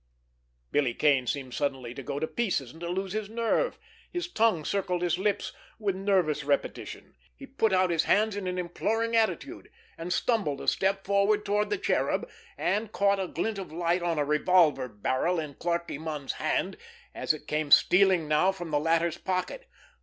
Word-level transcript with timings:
Billy 0.71 0.95
Kane 0.95 1.27
seemed 1.27 1.53
suddenly 1.53 1.93
to 1.93 2.01
go 2.01 2.17
to 2.17 2.25
pieces 2.25 2.71
and 2.71 2.81
to 2.81 2.89
lose 2.89 3.13
his 3.13 3.29
nerve. 3.29 3.77
His 4.09 4.27
tongue 4.27 4.65
circled 4.65 5.03
his 5.03 5.19
lips 5.19 5.53
with 5.77 5.95
nervous 5.95 6.43
repetition. 6.43 7.13
He 7.35 7.45
put 7.45 7.71
out 7.71 7.91
his 7.91 8.05
hands 8.05 8.35
in 8.35 8.47
an 8.47 8.57
imploring 8.57 9.15
attitude, 9.15 9.69
and 9.99 10.11
stumbled 10.11 10.59
a 10.59 10.67
step 10.67 11.05
forward 11.05 11.45
toward 11.45 11.69
the 11.69 11.77
Cherub, 11.77 12.27
and 12.57 12.91
caught 12.91 13.19
a 13.19 13.27
glint 13.27 13.59
of 13.59 13.71
light 13.71 14.01
on 14.01 14.17
a 14.17 14.25
revolver 14.25 14.87
barrel 14.87 15.39
in 15.39 15.53
Clarkie 15.53 15.99
Munn's 15.99 16.33
hand, 16.41 16.77
as 17.13 17.31
it 17.31 17.45
came 17.45 17.69
stealing 17.69 18.27
now 18.27 18.51
from 18.51 18.71
the 18.71 18.79
latter's 18.79 19.19
pocket. 19.19 19.69